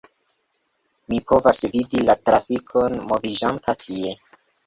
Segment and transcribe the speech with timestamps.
[1.11, 4.17] Mi povas vidi la trafikon moviĝanta tie